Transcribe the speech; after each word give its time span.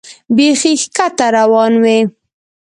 بیخي 0.35 0.73
ښکته 0.83 1.25
روان 1.37 1.73
وې. 1.83 1.99